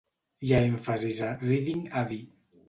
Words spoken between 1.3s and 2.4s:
Reading Abbey.